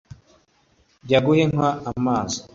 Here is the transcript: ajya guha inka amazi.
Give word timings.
ajya 1.03 1.19
guha 1.25 1.39
inka 1.45 1.69
amazi. 1.91 2.39